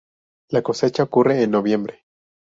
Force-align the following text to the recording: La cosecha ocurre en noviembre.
La 0.49 0.63
cosecha 0.63 1.03
ocurre 1.03 1.43
en 1.43 1.51
noviembre. 1.51 2.05